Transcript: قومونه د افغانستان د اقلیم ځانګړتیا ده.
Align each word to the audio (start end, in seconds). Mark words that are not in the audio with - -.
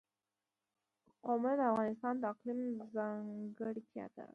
قومونه 1.23 1.53
د 1.59 1.61
افغانستان 1.71 2.13
د 2.19 2.23
اقلیم 2.33 2.61
ځانګړتیا 2.95 4.05
ده. 4.15 4.25